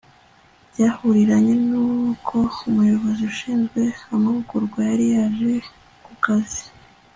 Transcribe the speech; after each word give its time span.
byahuriranye 0.71 1.53
n'uko 1.69 2.37
umuyobozi 2.67 3.21
ushinzwe 3.31 3.81
amahugurwa 4.13 4.79
yari 4.89 5.05
yaje 5.15 5.51
ku 6.03 6.11
kazi 6.23 6.63